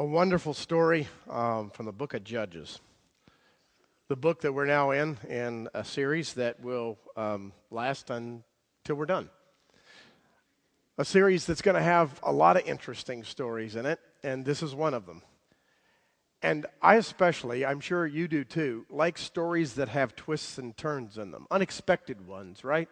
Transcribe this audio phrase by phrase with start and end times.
[0.00, 2.80] a wonderful story um, from the book of Judges.
[4.08, 9.04] The book that we're now in, in a series that will um, last until we're
[9.04, 9.28] done.
[10.96, 14.62] A series that's going to have a lot of interesting stories in it, and this
[14.62, 15.20] is one of them.
[16.40, 21.18] And I especially, I'm sure you do too, like stories that have twists and turns
[21.18, 22.88] in them, unexpected ones, right?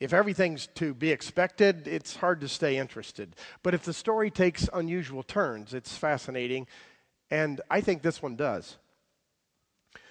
[0.00, 3.34] If everything's to be expected, it's hard to stay interested.
[3.62, 6.68] But if the story takes unusual turns, it's fascinating.
[7.30, 8.78] And I think this one does.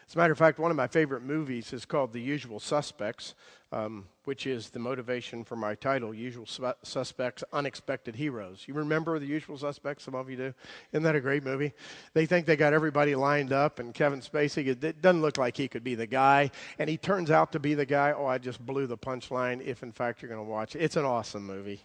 [0.07, 3.35] As a matter of fact, one of my favorite movies is called The Usual Suspects,
[3.73, 6.45] um, which is the motivation for my title, Usual
[6.81, 8.63] Suspects, Unexpected Heroes.
[8.67, 10.05] You remember The Usual Suspects?
[10.05, 10.53] Some of you do.
[10.93, 11.73] Isn't that a great movie?
[12.13, 15.67] They think they got everybody lined up, and Kevin Spacey, it doesn't look like he
[15.67, 18.13] could be the guy, and he turns out to be the guy.
[18.13, 20.83] Oh, I just blew the punchline, if in fact you're going to watch it.
[20.83, 21.81] It's an awesome movie.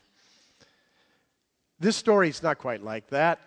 [1.81, 3.41] This story's not quite like that,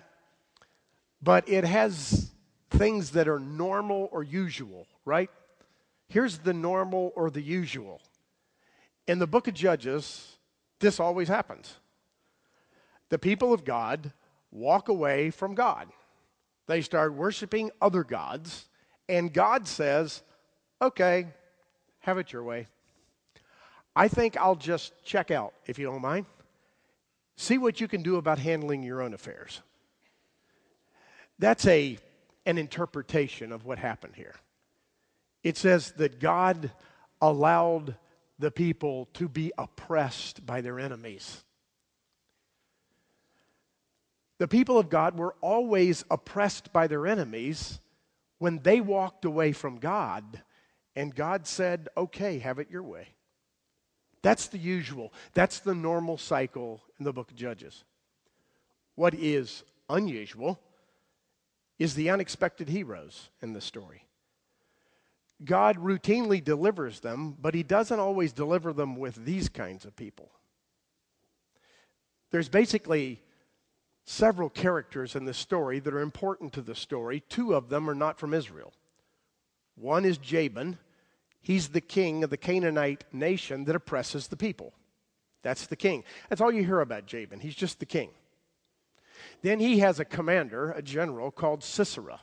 [1.21, 2.29] but it has
[2.69, 5.29] things that are normal or usual, right?
[6.07, 8.01] Here's the normal or the usual.
[9.07, 10.37] In the book of Judges,
[10.79, 11.75] this always happens.
[13.09, 14.11] The people of God
[14.51, 15.87] walk away from God.
[16.67, 18.65] They start worshiping other gods,
[19.07, 20.23] and God says,
[20.81, 21.27] Okay,
[21.99, 22.67] have it your way.
[23.95, 26.25] I think I'll just check out, if you don't mind.
[27.37, 29.61] See what you can do about handling your own affairs.
[31.39, 31.97] That's a
[32.45, 34.35] an interpretation of what happened here.
[35.43, 36.71] It says that God
[37.21, 37.95] allowed
[38.39, 41.43] the people to be oppressed by their enemies.
[44.37, 47.79] The people of God were always oppressed by their enemies
[48.37, 50.41] when they walked away from God,
[50.95, 53.07] and God said, Okay, have it your way.
[54.21, 57.83] That's the usual, that's the normal cycle in the book of Judges.
[58.95, 60.59] What is unusual
[61.77, 64.05] is the unexpected heroes in the story.
[65.43, 70.31] God routinely delivers them, but He doesn't always deliver them with these kinds of people.
[72.31, 73.21] There's basically
[74.05, 77.23] several characters in the story that are important to the story.
[77.27, 78.73] Two of them are not from Israel.
[79.75, 80.77] One is Jabin,
[81.41, 84.73] he's the king of the Canaanite nation that oppresses the people.
[85.43, 86.03] That's the king.
[86.29, 87.39] That's all you hear about Jabin.
[87.39, 88.09] He's just the king.
[89.45, 92.21] Then he has a commander, a general called Sisera.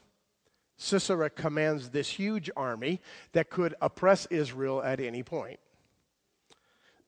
[0.76, 3.00] Sisera commands this huge army
[3.30, 5.60] that could oppress Israel at any point.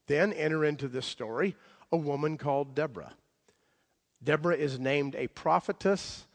[0.07, 1.57] Then enter into this story
[1.91, 3.15] a woman called Deborah.
[4.23, 6.29] Deborah is named a prophetess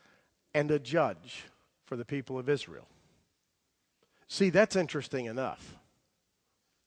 [0.54, 1.46] and a judge
[1.86, 2.90] for the people of Israel.
[4.28, 5.78] See, that's interesting enough.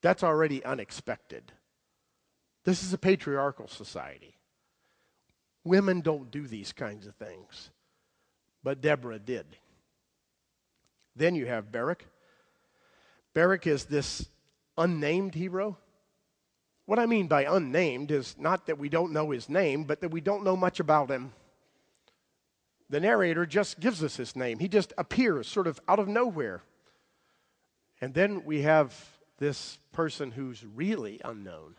[0.03, 1.53] That's already unexpected.
[2.65, 4.37] This is a patriarchal society.
[5.65, 7.71] Women don't do these kinds of things,
[8.65, 9.47] but Deborah did.
[11.15, 12.05] Then you have Barak.
[13.35, 14.27] Barak is this
[14.77, 15.79] unnamed hero.
[16.87, 20.11] What I mean by unnamed is not that we don't know his name, but that
[20.11, 21.33] we don't know much about him.
[22.91, 24.59] The narrator just gives us his name.
[24.59, 26.63] He just appears sort of out of nowhere.
[28.01, 28.95] And then we have
[29.39, 31.77] this person who's really unknown.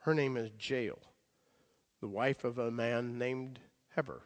[0.00, 0.98] Her name is Jael
[2.00, 3.58] the wife of a man named
[3.94, 4.22] Heber.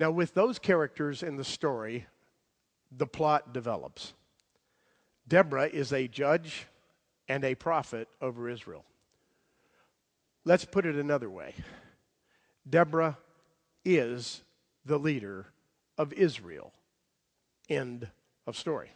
[0.00, 2.06] Now, with those characters in the story,
[2.90, 4.14] the plot develops.
[5.28, 6.66] Deborah is a judge
[7.28, 8.84] and a prophet over Israel.
[10.44, 11.54] Let's put it another way
[12.68, 13.18] Deborah
[13.84, 14.42] is
[14.84, 15.46] the leader
[15.98, 16.72] of Israel.
[17.68, 18.08] End
[18.46, 18.90] of story.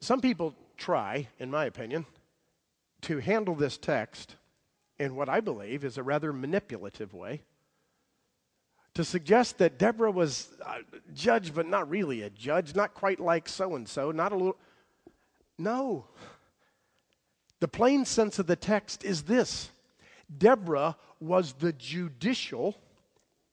[0.00, 2.06] Some people try, in my opinion,
[3.02, 4.36] to handle this text
[4.98, 7.42] in what I believe is a rather manipulative way
[8.94, 10.78] to suggest that Deborah was a
[11.14, 14.56] judge, but not really a judge, not quite like so and so, not a little.
[15.56, 16.06] No.
[17.60, 19.70] The plain sense of the text is this
[20.36, 22.76] Deborah was the judicial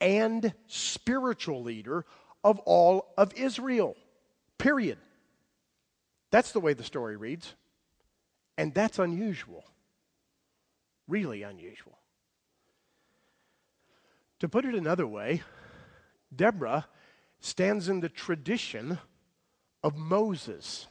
[0.01, 2.05] and spiritual leader
[2.43, 3.95] of all of Israel.
[4.57, 4.97] Period.
[6.31, 7.53] That's the way the story reads.
[8.57, 9.63] And that's unusual
[11.07, 11.99] really unusual.
[14.39, 15.43] To put it another way,
[16.35, 16.87] Deborah
[17.39, 18.99] stands in the tradition
[19.83, 20.87] of Moses,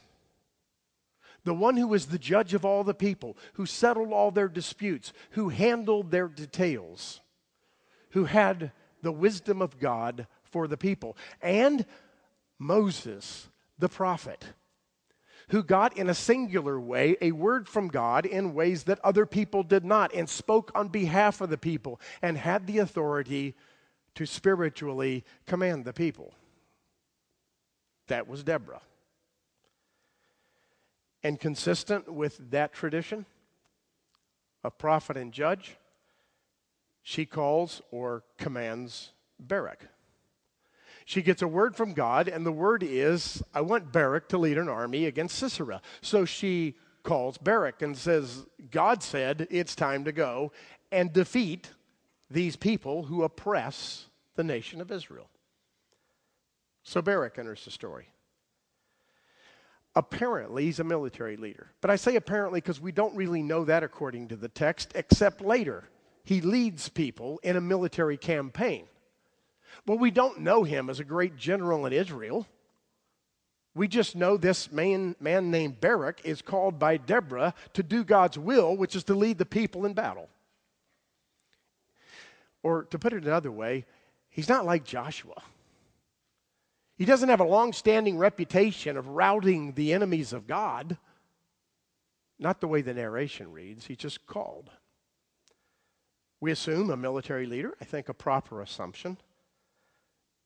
[1.43, 5.13] the one who was the judge of all the people, who settled all their disputes,
[5.31, 7.21] who handled their details,
[8.11, 8.71] who had
[9.01, 11.85] the wisdom of God for the people, and
[12.57, 14.45] Moses, the prophet,
[15.49, 19.63] who got in a singular way a word from God in ways that other people
[19.63, 23.55] did not, and spoke on behalf of the people, and had the authority
[24.15, 26.33] to spiritually command the people.
[28.07, 28.81] That was Deborah.
[31.23, 33.25] And consistent with that tradition
[34.63, 35.77] of prophet and judge,
[37.01, 39.87] she calls or commands Barak.
[41.05, 44.57] She gets a word from God, and the word is, I want Barak to lead
[44.57, 45.81] an army against Sisera.
[46.01, 50.51] So she calls Barak and says, God said it's time to go
[50.91, 51.69] and defeat
[52.31, 55.29] these people who oppress the nation of Israel.
[56.83, 58.07] So Barak enters the story.
[59.95, 61.71] Apparently, he's a military leader.
[61.81, 65.39] But I say apparently because we don't really know that according to the text, except
[65.39, 65.87] later.
[66.23, 68.87] He leads people in a military campaign.
[69.85, 72.47] But we don't know him as a great general in Israel.
[73.75, 78.37] We just know this man, man named Barak is called by Deborah to do God's
[78.37, 80.29] will, which is to lead the people in battle.
[82.63, 83.85] Or to put it another way,
[84.29, 85.43] he's not like Joshua.
[86.97, 90.97] He doesn't have a long standing reputation of routing the enemies of God.
[92.39, 94.69] Not the way the narration reads, he's just called.
[96.39, 99.17] We assume a military leader, I think a proper assumption.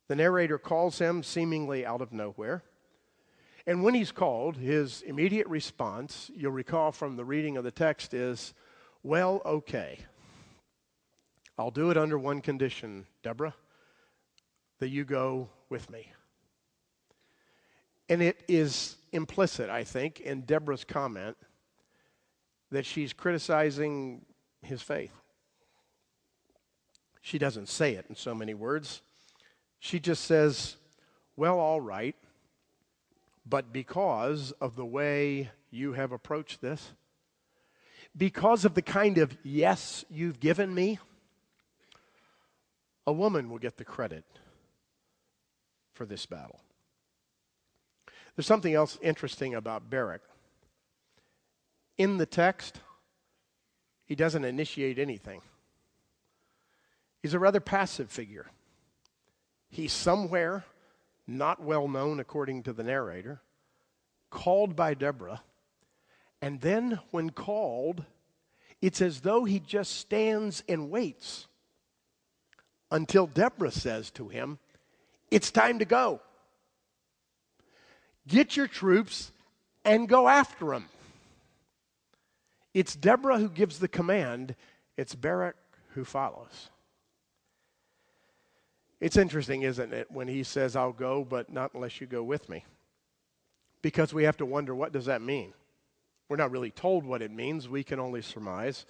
[0.09, 2.63] The narrator calls him seemingly out of nowhere.
[3.67, 8.15] And when he's called, his immediate response, you'll recall from the reading of the text,
[8.15, 8.55] is,
[9.03, 9.99] Well, okay.
[11.59, 13.53] I'll do it under one condition, Deborah,
[14.79, 16.11] that you go with me.
[18.09, 21.37] And it is implicit, I think, in Deborah's comment
[22.71, 24.25] that she's criticizing
[24.63, 25.13] his faith.
[27.21, 29.03] She doesn't say it in so many words.
[29.79, 30.75] She just says,
[31.35, 32.15] Well, all right,
[33.45, 36.91] but because of the way you have approached this,
[38.15, 40.99] because of the kind of yes you've given me,
[43.07, 44.25] a woman will get the credit
[45.93, 46.61] for this battle.
[48.35, 50.21] There's something else interesting about Barak.
[51.97, 52.79] In the text,
[54.05, 55.41] he doesn't initiate anything.
[57.21, 58.47] He's a rather passive figure.
[59.69, 60.65] He's somewhere,
[61.27, 63.41] not well known according to the narrator,
[64.29, 65.41] called by Deborah,
[66.41, 68.05] and then when called,
[68.81, 71.47] it's as though he just stands and waits
[72.91, 74.57] until Deborah says to him,
[75.29, 76.21] It's time to go.
[78.27, 79.31] Get your troops
[79.83, 80.85] and go after them.
[82.73, 84.55] It's Deborah who gives the command,
[84.95, 85.55] it's Barak
[85.93, 86.69] who follows.
[88.99, 92.49] It's interesting, isn't it, when he says, I'll go, but not unless you go with
[92.49, 92.65] me.
[93.81, 95.53] Because we have to wonder what does that mean?
[96.27, 98.85] We're not really told what it means, we can only surmise.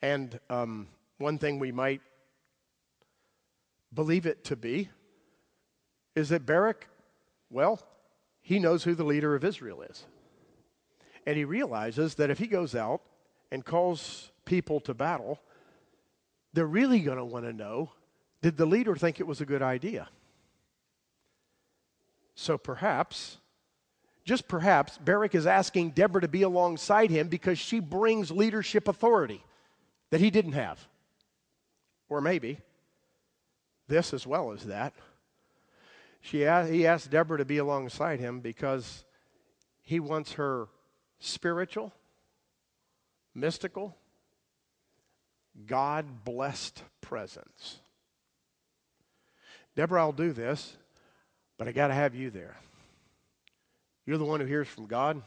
[0.00, 0.88] And um,
[1.18, 2.00] one thing we might
[3.92, 4.90] believe it to be
[6.14, 6.86] is that Barak,
[7.50, 7.80] well,
[8.40, 10.04] he knows who the leader of Israel is.
[11.26, 13.02] And he realizes that if he goes out
[13.50, 15.40] and calls people to battle,
[16.52, 17.90] they're really going to want to know
[18.42, 20.08] did the leader think it was a good idea?
[22.34, 23.38] So perhaps,
[24.24, 29.42] just perhaps, Barak is asking Deborah to be alongside him because she brings leadership authority
[30.10, 30.86] that he didn't have.
[32.08, 32.58] Or maybe
[33.88, 34.94] this as well as that
[36.20, 39.04] she he asked Deborah to be alongside him because
[39.82, 40.68] he wants her
[41.20, 41.92] spiritual,
[43.34, 43.96] mystical,
[45.66, 47.78] God blessed presence.
[49.78, 50.76] Deborah, I'll do this,
[51.56, 52.56] but I got to have you there.
[54.06, 55.22] You're the one who hears from God.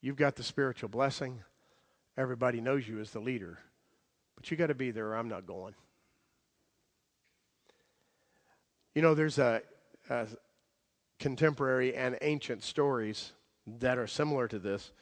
[0.00, 1.42] You've got the spiritual blessing.
[2.16, 3.58] Everybody knows you as the leader.
[4.36, 5.74] But you got to be there, or I'm not going.
[8.94, 9.62] You know, there's a
[10.08, 10.26] uh,
[11.18, 13.32] contemporary and ancient stories
[13.66, 14.92] that are similar to this,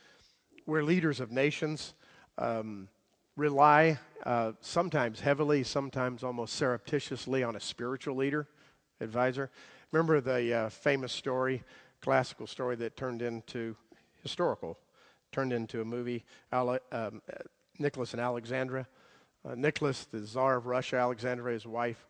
[0.64, 1.92] where leaders of nations
[2.38, 2.88] um,
[3.36, 8.48] rely uh, sometimes heavily, sometimes almost surreptitiously on a spiritual leader,
[9.00, 9.50] advisor.
[9.92, 11.62] Remember the uh, famous story,
[12.00, 13.76] classical story that turned into
[14.22, 14.78] historical,
[15.30, 17.22] turned into a movie, Ale- um,
[17.78, 18.86] Nicholas and Alexandra.
[19.46, 22.08] Uh, Nicholas, the Tsar of Russia, Alexandra, his wife,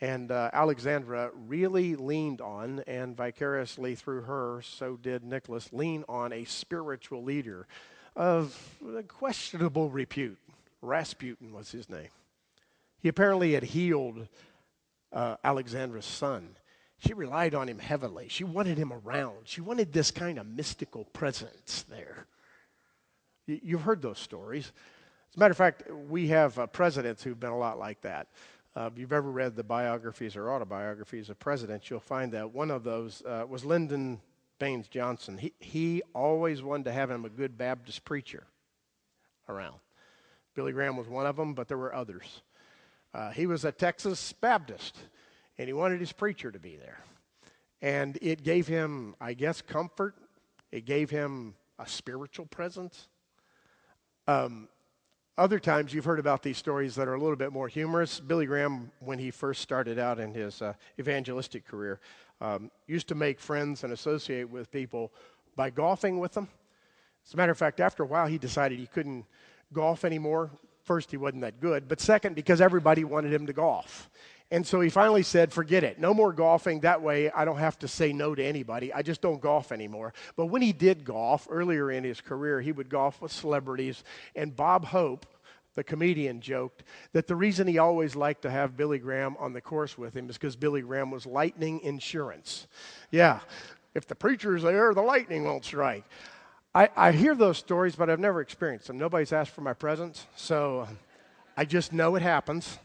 [0.00, 6.32] and uh, Alexandra really leaned on, and vicariously through her, so did Nicholas, lean on
[6.32, 7.68] a spiritual leader
[8.16, 10.38] of questionable repute.
[10.86, 12.08] Rasputin was his name.
[13.00, 14.28] He apparently had healed
[15.12, 16.56] uh, Alexandra's son,
[16.98, 18.28] She relied on him heavily.
[18.28, 19.36] She wanted him around.
[19.44, 22.26] She wanted this kind of mystical presence there.
[23.46, 24.72] You've heard those stories.
[25.30, 28.28] As a matter of fact, we have uh, presidents who've been a lot like that.
[28.74, 32.70] Uh, if you've ever read the biographies or autobiographies of presidents, you'll find that one
[32.70, 34.20] of those uh, was Lyndon
[34.58, 35.38] Baines Johnson.
[35.38, 38.46] He, he always wanted to have him a good Baptist preacher
[39.48, 39.76] around.
[40.56, 42.42] Billy Graham was one of them, but there were others.
[43.12, 44.98] Uh, he was a Texas Baptist,
[45.58, 46.98] and he wanted his preacher to be there.
[47.82, 50.14] And it gave him, I guess, comfort.
[50.72, 53.08] It gave him a spiritual presence.
[54.26, 54.68] Um,
[55.36, 58.18] other times you've heard about these stories that are a little bit more humorous.
[58.18, 62.00] Billy Graham, when he first started out in his uh, evangelistic career,
[62.40, 65.12] um, used to make friends and associate with people
[65.54, 66.48] by golfing with them.
[67.26, 69.26] As a matter of fact, after a while, he decided he couldn't
[69.72, 70.50] golf anymore.
[70.84, 74.08] First, he wasn't that good, but second, because everybody wanted him to golf.
[74.50, 75.98] And so he finally said, Forget it.
[75.98, 76.80] No more golfing.
[76.80, 78.92] That way I don't have to say no to anybody.
[78.92, 80.14] I just don't golf anymore.
[80.36, 84.04] But when he did golf earlier in his career, he would golf with celebrities.
[84.36, 85.26] And Bob Hope,
[85.74, 89.60] the comedian, joked that the reason he always liked to have Billy Graham on the
[89.60, 92.68] course with him is because Billy Graham was lightning insurance.
[93.10, 93.40] Yeah,
[93.96, 96.04] if the preacher's there, the lightning won't strike.
[96.76, 98.98] I, I hear those stories, but I've never experienced them.
[98.98, 100.86] Nobody's asked for my presence, so
[101.56, 102.78] I just know it happens.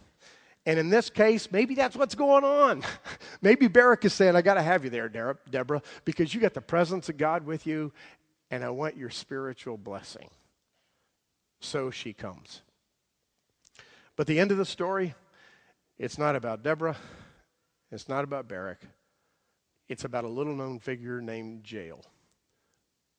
[0.66, 2.84] And in this case, maybe that's what's going on.
[3.42, 6.62] maybe Barak is saying, I got to have you there, Deborah, because you got the
[6.62, 7.92] presence of God with you,
[8.50, 10.30] and I want your spiritual blessing.
[11.60, 12.62] So she comes.
[14.16, 15.16] But the end of the story,
[16.00, 16.96] it's not about Deborah,
[17.92, 18.80] it's not about Barak,
[19.90, 22.06] it's about a little known figure named Jael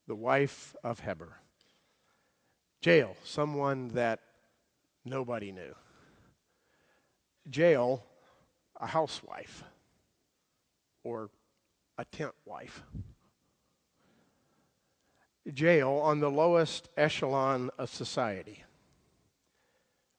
[0.07, 1.39] the wife of Heber.
[2.83, 4.21] Jael, someone that
[5.05, 5.75] nobody knew.
[7.53, 8.03] Jael,
[8.81, 9.63] a housewife
[11.05, 11.31] or
[11.99, 12.83] a tent wife.
[15.45, 18.65] Jael on the lowest echelon of society.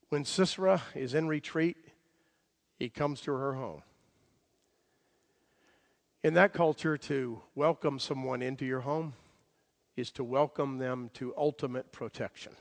[0.09, 1.77] When Sisera is in retreat,
[2.77, 3.83] he comes to her home.
[6.23, 9.13] In that culture, to welcome someone into your home
[9.95, 12.53] is to welcome them to ultimate protection.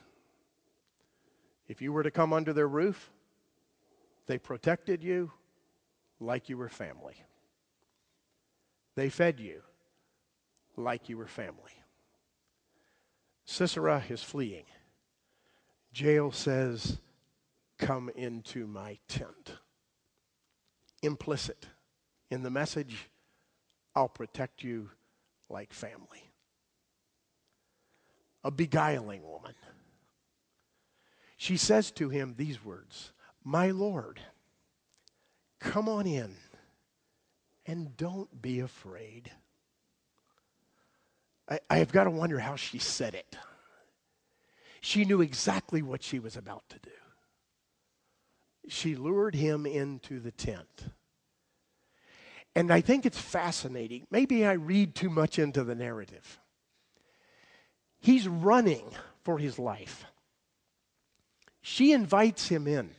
[1.68, 3.10] If you were to come under their roof,
[4.26, 5.32] they protected you
[6.20, 7.14] like you were family.
[8.94, 9.62] They fed you
[10.76, 11.72] like you were family.
[13.44, 14.64] Sisera is fleeing.
[15.94, 16.98] Jael says,
[17.78, 19.54] Come into my tent.
[21.02, 21.66] Implicit
[22.30, 23.10] in the message,
[23.94, 24.90] I'll protect you
[25.48, 26.31] like family
[28.44, 29.54] a beguiling woman.
[31.36, 33.12] She says to him these words
[33.44, 34.20] My Lord,
[35.58, 36.34] come on in
[37.66, 39.30] and don't be afraid.
[41.48, 43.36] I, I have got to wonder how she said it.
[44.80, 46.90] She knew exactly what she was about to do.
[48.68, 50.86] She lured him into the tent.
[52.54, 54.06] And I think it's fascinating.
[54.10, 56.38] Maybe I read too much into the narrative.
[58.02, 58.84] He's running
[59.22, 60.04] for his life.
[61.62, 62.90] She invites him in.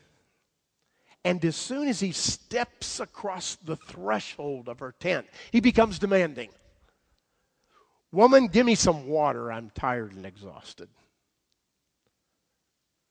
[1.25, 6.49] And as soon as he steps across the threshold of her tent, he becomes demanding.
[8.13, 9.51] Woman, give me some water.
[9.51, 10.87] I'm tired and exhausted.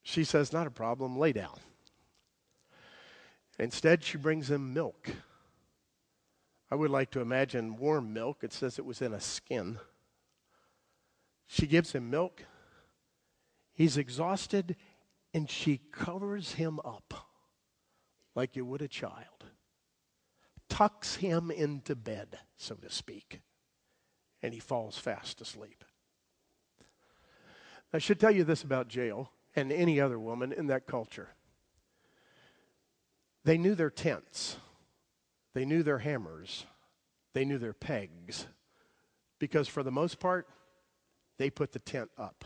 [0.02, 1.18] She says, Not a problem.
[1.18, 1.58] Lay down.
[3.58, 5.10] Instead, she brings him milk.
[6.70, 8.38] I would like to imagine warm milk.
[8.42, 9.78] It says it was in a skin.
[11.46, 12.44] She gives him milk.
[13.74, 14.76] He's exhausted,
[15.34, 17.14] and she covers him up
[18.34, 19.44] like you would a child,
[20.68, 23.40] tucks him into bed, so to speak,
[24.42, 25.84] and he falls fast asleep.
[27.92, 31.28] I should tell you this about Jael and any other woman in that culture.
[33.44, 34.56] They knew their tents,
[35.52, 36.64] they knew their hammers,
[37.34, 38.46] they knew their pegs,
[39.38, 40.48] because for the most part,
[41.42, 42.44] they put the tent up.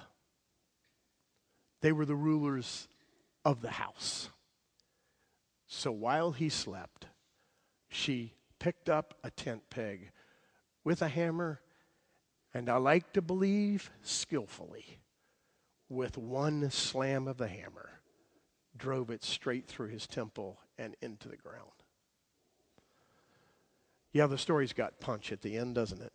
[1.83, 2.89] They were the rulers
[3.45, 4.31] of the house.
[5.67, 7.05] So while he slept,
[7.91, 10.13] she picked up a tent peg
[10.83, 11.61] with a hammer,
[12.55, 14.87] and I like to believe skillfully,
[15.91, 18.01] with one slam of the hammer,
[18.79, 21.69] drove it straight through his temple and into the ground.
[24.15, 26.15] Yeah, the story's got punch at the end, doesn't it?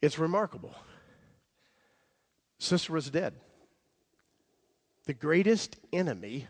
[0.00, 0.74] It's remarkable.
[2.58, 3.34] Sisera's dead.
[5.06, 6.48] The greatest enemy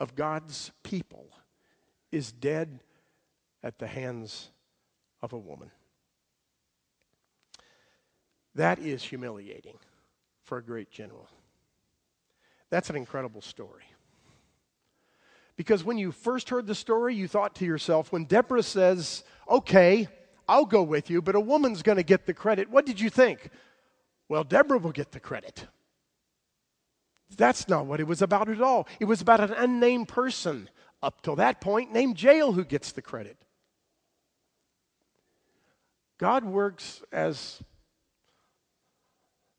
[0.00, 1.28] of God's people
[2.10, 2.80] is dead
[3.62, 4.50] at the hands
[5.22, 5.70] of a woman.
[8.54, 9.78] That is humiliating
[10.42, 11.28] for a great general.
[12.70, 13.84] That's an incredible story.
[15.56, 20.08] Because when you first heard the story, you thought to yourself, when Deborah says, okay,
[20.48, 23.10] I'll go with you, but a woman's going to get the credit, what did you
[23.10, 23.50] think?
[24.28, 25.66] Well, Deborah will get the credit.
[27.36, 28.86] That's not what it was about at all.
[29.00, 30.70] It was about an unnamed person,
[31.02, 33.36] up till that point, named Jael, who gets the credit.
[36.18, 37.60] God works as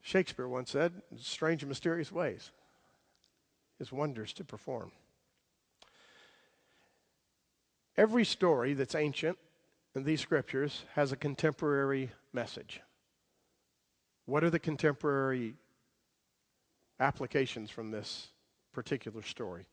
[0.01, 2.51] Shakespeare once said, in strange and mysterious ways,
[3.77, 4.91] his wonders to perform.
[7.97, 9.37] Every story that's ancient
[9.97, 12.81] in these scriptures has a contemporary message.
[14.25, 15.55] What are the contemporary
[16.99, 18.27] applications from this
[18.73, 19.65] particular story?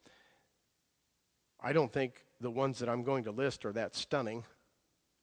[1.62, 4.44] I don't think the ones that I'm going to list are that stunning.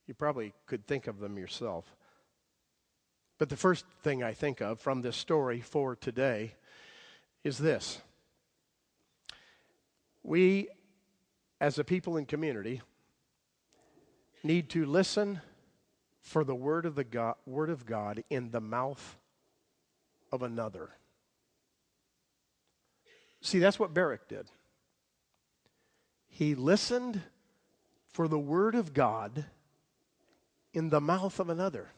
[0.06, 1.96] You probably could think of them yourself.
[3.40, 6.54] But the first thing I think of from this story for today
[7.44, 8.00] is this.
[10.22, 10.70] We,
[11.60, 12.82] as a people and community,
[14.44, 15.42] need to listen
[16.22, 19.18] for the word of, the God, word of God in the mouth
[20.32, 20.90] of another.
[23.42, 24.48] See, that's what Barak did.
[26.30, 27.22] He listened
[28.14, 29.46] for the word of God
[30.74, 31.90] in the mouth of another.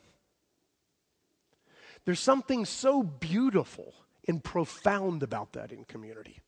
[2.05, 3.93] There's something so beautiful
[4.27, 6.39] and profound about that in community.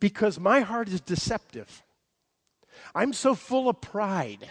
[0.00, 1.82] Because my heart is deceptive.
[2.94, 4.48] I'm so full of pride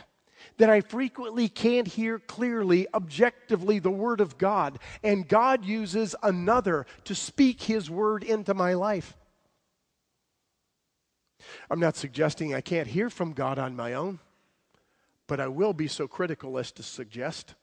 [0.58, 4.80] that I frequently can't hear clearly, objectively, the Word of God.
[5.04, 9.18] And God uses another to speak His Word into my life.
[11.70, 14.20] I'm not suggesting I can't hear from God on my own,
[15.28, 17.56] but I will be so critical as to suggest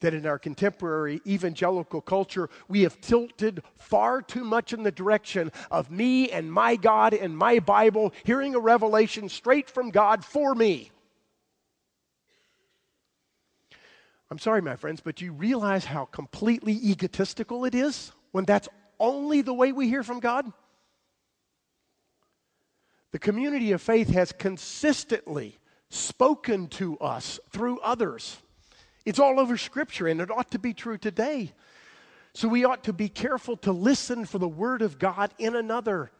[0.00, 5.52] that in our contemporary evangelical culture, we have tilted far too much in the direction
[5.70, 10.54] of me and my God and my Bible, hearing a revelation straight from God for
[10.54, 10.90] me.
[14.30, 18.68] I'm sorry, my friends, but do you realize how completely egotistical it is when that's
[19.00, 20.52] only the way we hear from God?
[23.12, 25.58] The community of faith has consistently
[25.88, 28.36] spoken to us through others.
[29.10, 31.50] It's all over Scripture, and it ought to be true today.
[32.32, 36.12] So we ought to be careful to listen for the Word of God in another.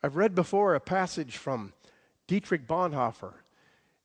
[0.00, 1.72] I've read before a passage from
[2.28, 3.32] Dietrich Bonhoeffer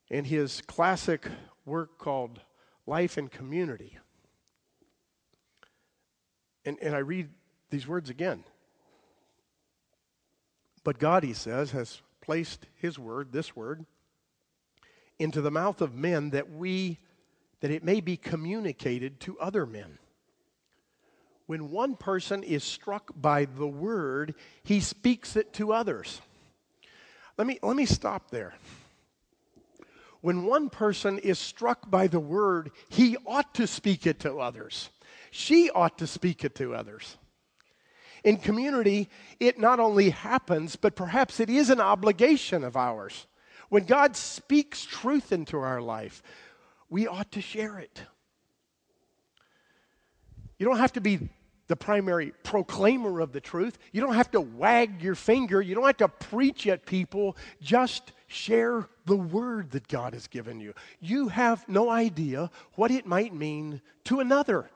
[0.08, 1.28] in his classic
[1.64, 2.40] work called
[2.84, 3.96] Life and Community.
[6.64, 7.28] And, and I read
[7.70, 8.42] these words again.
[10.82, 13.86] But God, he says, has placed his word, this word,
[15.20, 16.98] into the mouth of men that we
[17.60, 19.98] that it may be communicated to other men.
[21.46, 26.20] When one person is struck by the word, he speaks it to others.
[27.36, 28.54] Let me, let me stop there.
[30.20, 34.90] When one person is struck by the word, he ought to speak it to others.
[35.30, 37.16] She ought to speak it to others.
[38.22, 43.26] In community, it not only happens, but perhaps it is an obligation of ours.
[43.70, 46.22] When God speaks truth into our life,
[46.90, 48.02] we ought to share it.
[50.58, 51.30] You don't have to be
[51.68, 53.78] the primary proclaimer of the truth.
[53.92, 55.62] You don't have to wag your finger.
[55.62, 57.36] You don't have to preach at people.
[57.62, 60.74] Just share the word that God has given you.
[60.98, 64.68] You have no idea what it might mean to another.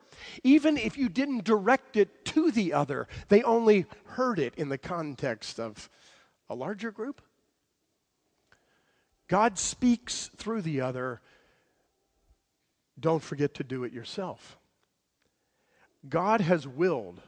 [0.45, 4.79] Even if you didn't direct it to the other, they only heard it in the
[4.79, 5.91] context of
[6.49, 7.21] a larger group.
[9.29, 11.21] God speaks through the other.
[12.99, 14.59] Don't forget to do it yourself.
[16.09, 17.21] God has willed,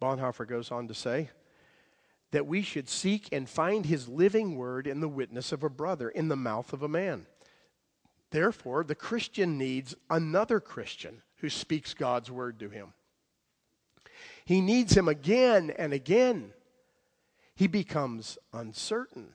[0.00, 1.30] Bonhoeffer goes on to say,
[2.30, 6.10] that we should seek and find his living word in the witness of a brother,
[6.10, 7.26] in the mouth of a man.
[8.30, 12.92] Therefore, the Christian needs another Christian who speaks God's word to him.
[14.44, 16.52] He needs him again and again.
[17.54, 19.30] He becomes uncertain.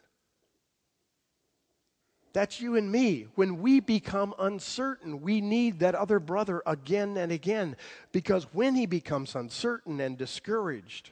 [2.33, 3.27] That's you and me.
[3.35, 7.75] When we become uncertain, we need that other brother again and again.
[8.11, 11.11] Because when he becomes uncertain and discouraged,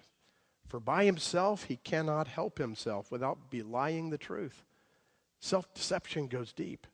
[0.68, 4.64] for by himself he cannot help himself without belying the truth.
[5.40, 6.88] Self deception goes deep.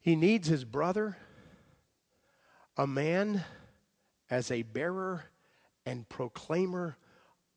[0.00, 1.16] He needs his brother,
[2.76, 3.44] a man,
[4.30, 5.24] as a bearer
[5.84, 6.96] and proclaimer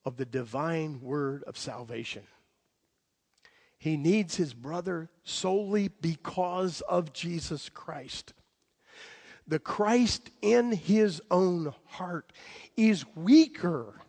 [0.04, 2.24] of the divine word of salvation.
[3.78, 8.34] He needs his brother solely because of Jesus Christ.
[9.48, 12.34] The Christ in his own heart
[12.76, 14.02] is weaker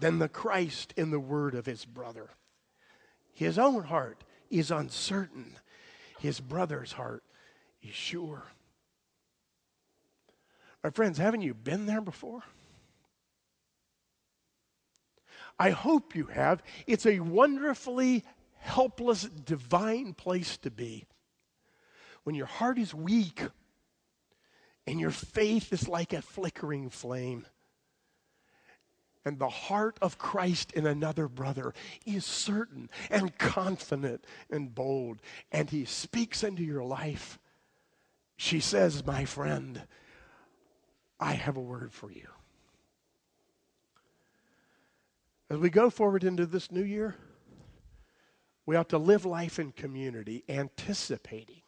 [0.00, 2.30] than the Christ in the word of his brother.
[3.34, 5.56] His own heart is uncertain,
[6.18, 7.22] his brother's heart
[7.82, 8.44] is sure.
[10.82, 12.42] My friends, haven't you been there before?
[15.58, 16.62] I hope you have.
[16.86, 18.24] It's a wonderfully
[18.68, 21.06] helpless, divine place to be.
[22.24, 23.42] When your heart is weak
[24.86, 27.46] and your faith is like a flickering flame.
[29.24, 31.74] And the heart of Christ in another brother
[32.06, 35.18] is certain and confident and bold.
[35.50, 37.38] And he speaks into your life.
[38.36, 39.82] She says, My friend,
[41.18, 42.28] I have a word for you.
[45.50, 47.16] As we go forward into this new year,
[48.68, 51.62] we ought to live life in community, anticipating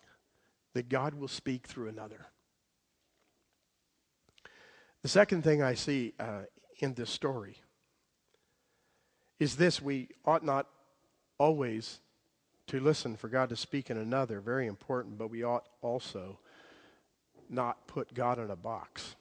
[0.75, 2.27] that God will speak through another.
[5.01, 6.43] The second thing I see uh,
[6.81, 7.57] in this story
[9.39, 10.67] is this we ought not
[11.39, 12.01] always
[12.67, 16.39] to listen for God to speak in another, very important, but we ought also
[17.49, 19.17] not put God in a box.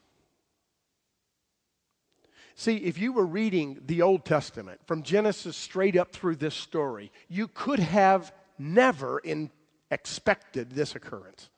[2.56, 7.12] See, if you were reading the Old Testament from Genesis straight up through this story,
[7.28, 9.50] you could have never in
[9.92, 11.50] expected this occurrence.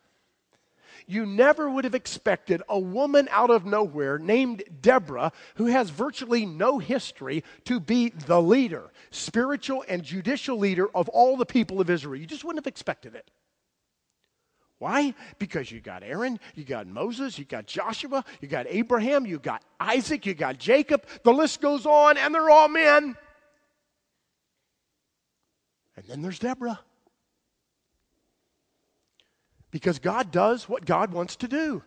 [1.08, 6.46] You never would have expected a woman out of nowhere named Deborah, who has virtually
[6.46, 11.90] no history, to be the leader, spiritual and judicial leader of all the people of
[11.90, 12.22] Israel.
[12.22, 13.30] You just wouldn't have expected it.
[14.82, 15.14] Why?
[15.38, 19.64] Because you got Aaron, you got Moses, you got Joshua, you got Abraham, you got
[19.80, 21.06] Isaac, you got Jacob.
[21.22, 23.16] The list goes on, and they're all men.
[25.96, 26.80] And then there's Deborah.
[29.70, 31.84] Because God does what God wants to do.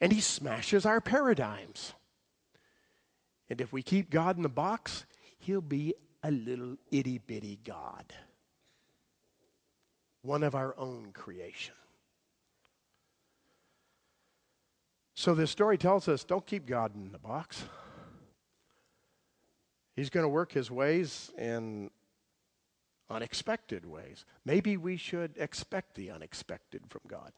[0.00, 1.92] And He smashes our paradigms.
[3.50, 5.04] And if we keep God in the box,
[5.40, 8.14] He'll be a little itty bitty God
[10.26, 11.74] one of our own creation.
[15.14, 17.64] So this story tells us don't keep God in the box.
[19.94, 21.90] He's going to work his ways in
[23.08, 24.26] unexpected ways.
[24.44, 27.32] Maybe we should expect the unexpected from God.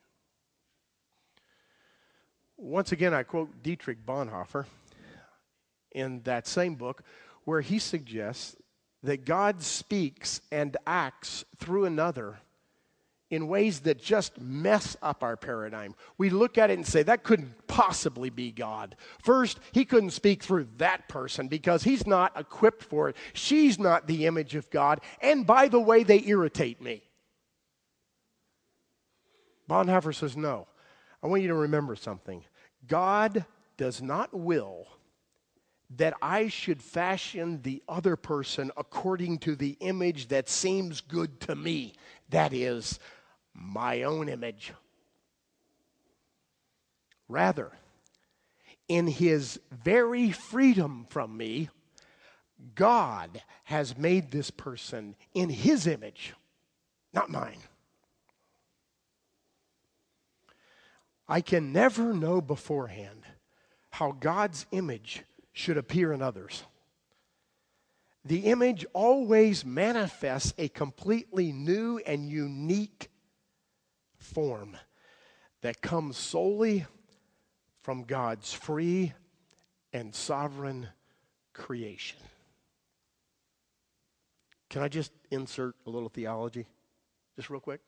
[2.56, 4.64] Once again, I quote Dietrich Bonhoeffer
[5.92, 7.04] in that same book
[7.44, 8.56] where he suggests
[9.04, 12.38] that God speaks and acts through another
[13.30, 15.94] in ways that just mess up our paradigm.
[16.16, 18.96] We look at it and say, that couldn't possibly be God.
[19.22, 23.16] First, he couldn't speak through that person because he's not equipped for it.
[23.34, 25.00] She's not the image of God.
[25.20, 27.02] And by the way, they irritate me.
[29.68, 30.66] Bonhoeffer says, no.
[31.22, 32.44] I want you to remember something.
[32.86, 33.44] God
[33.76, 34.86] does not will
[35.96, 41.56] that I should fashion the other person according to the image that seems good to
[41.56, 41.94] me.
[42.28, 42.98] That is,
[43.60, 44.72] my own image.
[47.28, 47.72] Rather,
[48.88, 51.68] in his very freedom from me,
[52.74, 56.34] God has made this person in his image,
[57.12, 57.58] not mine.
[61.28, 63.24] I can never know beforehand
[63.90, 66.62] how God's image should appear in others.
[68.24, 73.10] The image always manifests a completely new and unique
[74.28, 74.76] form
[75.62, 76.86] that comes solely
[77.82, 79.12] from God's free
[79.92, 80.88] and sovereign
[81.52, 82.18] creation.
[84.68, 86.66] Can I just insert a little theology?
[87.36, 87.80] Just real quick.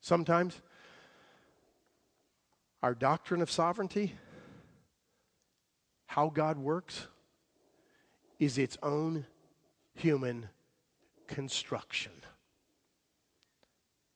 [0.00, 0.60] Sometimes
[2.82, 4.14] our doctrine of sovereignty,
[6.06, 7.06] how God works,
[8.40, 9.24] is its own
[9.94, 10.48] human
[11.28, 12.12] construction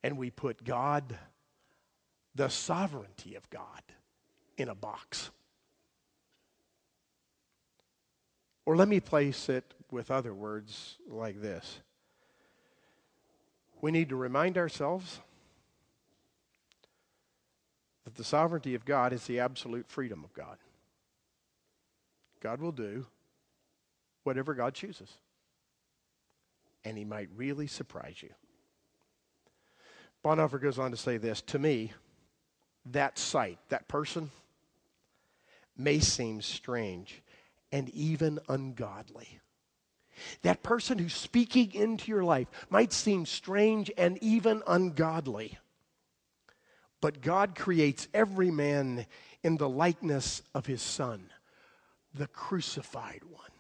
[0.07, 1.19] and we put God,
[2.37, 3.83] the sovereignty of God,
[4.57, 5.31] in a box.
[8.65, 11.81] Or let me place it with other words like this
[13.81, 15.19] we need to remind ourselves
[18.05, 20.59] that the sovereignty of God is the absolute freedom of God.
[22.39, 23.07] God will do
[24.23, 25.11] whatever God chooses.
[26.85, 28.31] And He might really surprise you.
[30.27, 31.93] Bonhoeffer goes on to say this To me,
[32.87, 34.33] that sight, that person,
[35.77, 37.23] may seem strange
[37.71, 39.39] and even ungodly.
[40.43, 45.59] That person who's speaking into your life might seem strange and even ungodly.
[47.01, 49.07] But God creates every man
[49.45, 51.31] in the likeness of his Son,
[52.13, 53.51] the crucified one.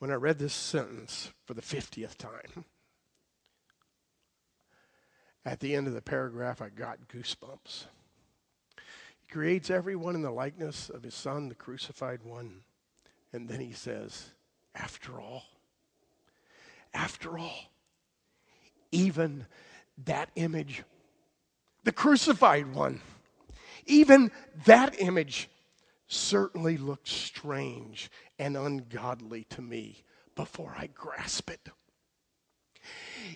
[0.00, 2.64] When I read this sentence for the 50th time,
[5.44, 7.84] at the end of the paragraph, I got goosebumps
[9.20, 12.62] He creates everyone in the likeness of his son, the crucified one.
[13.34, 14.30] And then he says,
[14.74, 15.42] after all,
[16.94, 17.70] after all,
[18.90, 19.46] even
[20.06, 20.82] that image,
[21.84, 23.02] the crucified one,
[23.84, 24.30] even
[24.64, 25.50] that image
[26.12, 30.02] certainly looked strange and ungodly to me
[30.34, 31.68] before I grasp it.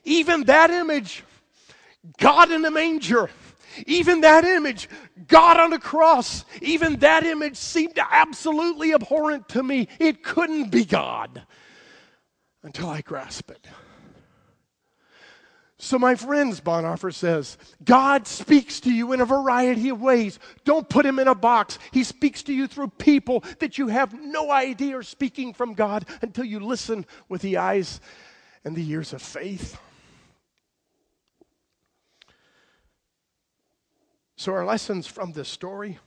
[0.04, 1.22] Even that image,
[2.18, 3.30] God in a manger,
[3.86, 4.88] even that image,
[5.26, 9.88] God on a cross, even that image seemed absolutely abhorrent to me.
[9.98, 11.42] It couldn't be God
[12.62, 13.66] until I grasp it.
[15.78, 20.38] So, my friends, Bonhoeffer says, God speaks to you in a variety of ways.
[20.64, 21.80] Don't put him in a box.
[21.90, 26.06] He speaks to you through people that you have no idea are speaking from God
[26.22, 28.00] until you listen with the eyes
[28.64, 29.76] and the ears of faith.
[34.36, 35.98] So, our lessons from this story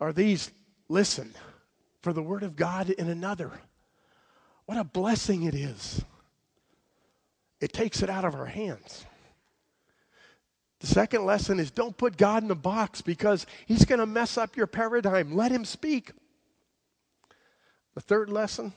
[0.00, 0.50] are these
[0.88, 1.34] listen
[2.00, 3.50] for the Word of God in another.
[4.64, 6.02] What a blessing it is.
[7.60, 9.04] It takes it out of our hands.
[10.80, 14.38] The second lesson is don't put God in a box because He's going to mess
[14.38, 15.34] up your paradigm.
[15.34, 16.12] Let Him speak.
[17.94, 18.72] The third lesson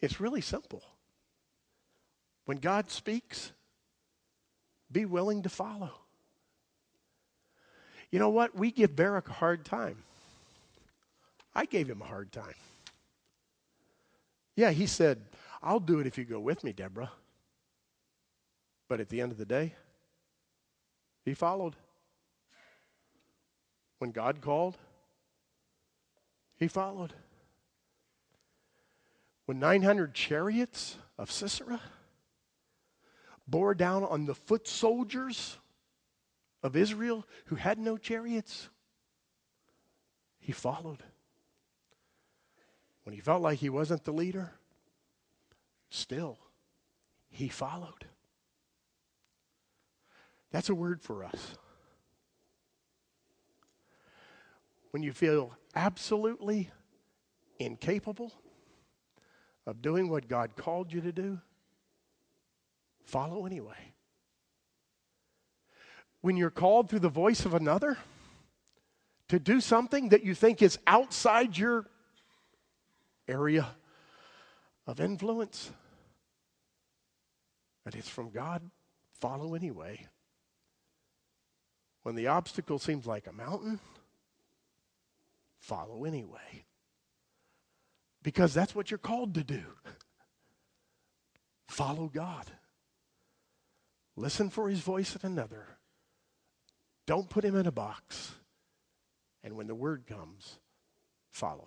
[0.00, 0.82] is really simple.
[2.46, 3.52] When God speaks,
[4.90, 5.90] be willing to follow.
[8.10, 8.56] You know what?
[8.56, 10.02] We give Barak a hard time.
[11.54, 12.54] I gave him a hard time.
[14.56, 15.20] Yeah, he said,
[15.62, 17.10] I'll do it if you go with me, Deborah.
[18.90, 19.72] But at the end of the day,
[21.24, 21.76] he followed.
[23.98, 24.76] When God called,
[26.56, 27.12] he followed.
[29.46, 31.80] When 900 chariots of Sisera
[33.46, 35.56] bore down on the foot soldiers
[36.64, 38.70] of Israel who had no chariots,
[40.40, 41.04] he followed.
[43.04, 44.50] When he felt like he wasn't the leader,
[45.90, 46.38] still,
[47.28, 48.09] he followed.
[50.50, 51.56] That's a word for us.
[54.90, 56.70] When you feel absolutely
[57.58, 58.32] incapable
[59.66, 61.40] of doing what God called you to do,
[63.04, 63.90] follow anyway
[66.20, 67.96] when you're called through the voice of another
[69.28, 71.86] to do something that you think is outside your
[73.28, 73.66] area
[74.86, 75.70] of influence,
[77.86, 78.62] and it's from God,
[79.20, 80.06] follow anyway.
[82.02, 83.78] When the obstacle seems like a mountain,
[85.58, 86.64] follow anyway.
[88.22, 89.62] Because that's what you're called to do.
[91.68, 92.44] Follow God.
[94.16, 95.78] Listen for his voice at another
[97.10, 98.30] don't put him in a box.
[99.42, 100.60] And when the word comes,
[101.32, 101.66] follow.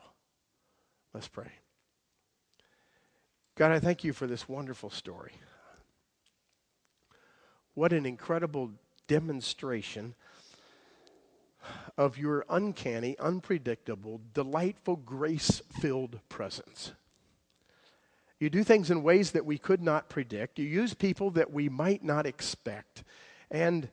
[1.14, 1.52] Let's pray.
[3.56, 5.34] God, I thank you for this wonderful story.
[7.74, 8.72] What an incredible
[9.08, 10.16] demonstration
[11.98, 16.92] of your uncanny, unpredictable, delightful, grace filled presence.
[18.40, 20.60] You do things in ways that we could not predict.
[20.60, 23.04] You use people that we might not expect.
[23.50, 23.90] And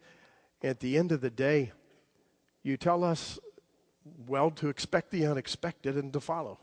[0.63, 1.73] at the end of the day,
[2.63, 3.39] you tell us,
[4.27, 6.59] well, to expect the unexpected and to follow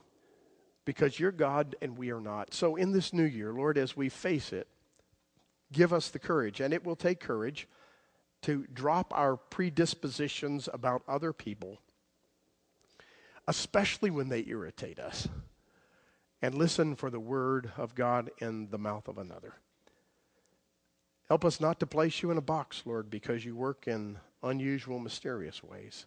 [0.86, 2.54] because you're God and we are not.
[2.54, 4.68] So, in this new year, Lord, as we face it,
[5.72, 7.68] give us the courage, and it will take courage
[8.48, 11.82] to drop our predispositions about other people,
[13.46, 15.28] especially when they irritate us,
[16.42, 19.56] and listen for the word of God in the mouth of another.
[21.28, 24.98] Help us not to place you in a box, Lord, because you work in unusual,
[24.98, 26.06] mysterious ways.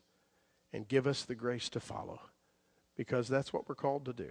[0.73, 2.21] And give us the grace to follow,
[2.97, 4.31] because that's what we're called to do.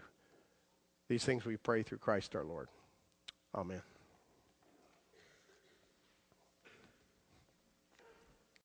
[1.09, 2.69] These things we pray through Christ our Lord.
[3.53, 3.81] Amen.